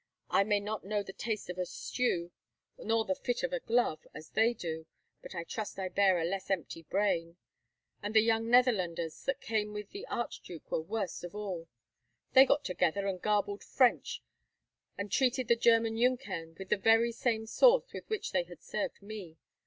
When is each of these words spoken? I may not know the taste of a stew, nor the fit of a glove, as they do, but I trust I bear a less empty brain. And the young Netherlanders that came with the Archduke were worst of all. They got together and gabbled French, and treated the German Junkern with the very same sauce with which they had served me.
I 0.31 0.43
may 0.43 0.59
not 0.59 0.83
know 0.83 1.03
the 1.03 1.13
taste 1.13 1.47
of 1.47 1.59
a 1.59 1.65
stew, 1.67 2.31
nor 2.79 3.05
the 3.05 3.13
fit 3.13 3.43
of 3.43 3.53
a 3.53 3.59
glove, 3.59 4.07
as 4.15 4.31
they 4.31 4.51
do, 4.55 4.87
but 5.21 5.35
I 5.35 5.43
trust 5.43 5.77
I 5.77 5.89
bear 5.89 6.17
a 6.17 6.25
less 6.25 6.49
empty 6.49 6.81
brain. 6.81 7.37
And 8.01 8.15
the 8.15 8.21
young 8.23 8.49
Netherlanders 8.49 9.23
that 9.25 9.39
came 9.41 9.73
with 9.73 9.91
the 9.91 10.07
Archduke 10.07 10.71
were 10.71 10.81
worst 10.81 11.23
of 11.23 11.35
all. 11.35 11.67
They 12.33 12.45
got 12.45 12.65
together 12.65 13.05
and 13.05 13.21
gabbled 13.21 13.63
French, 13.63 14.23
and 14.97 15.11
treated 15.11 15.47
the 15.47 15.55
German 15.55 15.95
Junkern 15.97 16.57
with 16.57 16.69
the 16.69 16.77
very 16.77 17.11
same 17.11 17.45
sauce 17.45 17.93
with 17.93 18.09
which 18.09 18.31
they 18.31 18.41
had 18.45 18.63
served 18.63 19.03
me. 19.03 19.37